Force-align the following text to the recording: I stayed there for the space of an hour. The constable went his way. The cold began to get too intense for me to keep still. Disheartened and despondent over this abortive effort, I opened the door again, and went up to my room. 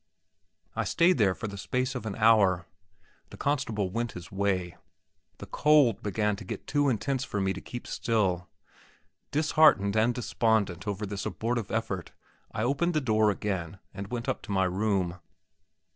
I 0.75 0.83
stayed 0.83 1.19
there 1.19 1.35
for 1.35 1.47
the 1.47 1.59
space 1.59 1.93
of 1.93 2.07
an 2.07 2.15
hour. 2.15 2.65
The 3.29 3.37
constable 3.37 3.91
went 3.91 4.13
his 4.13 4.31
way. 4.31 4.75
The 5.37 5.45
cold 5.45 6.01
began 6.01 6.35
to 6.37 6.43
get 6.43 6.65
too 6.65 6.89
intense 6.89 7.23
for 7.23 7.39
me 7.39 7.53
to 7.53 7.61
keep 7.61 7.85
still. 7.85 8.49
Disheartened 9.29 9.95
and 9.95 10.11
despondent 10.15 10.87
over 10.87 11.05
this 11.05 11.27
abortive 11.27 11.69
effort, 11.69 12.13
I 12.51 12.63
opened 12.63 12.95
the 12.95 12.99
door 12.99 13.29
again, 13.29 13.77
and 13.93 14.07
went 14.07 14.27
up 14.27 14.41
to 14.41 14.51
my 14.51 14.63
room. 14.65 15.19